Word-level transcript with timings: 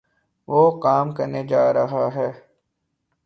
وہ 0.47 0.61
کام 0.83 1.05
کرنےجارہےہیں 1.17 2.31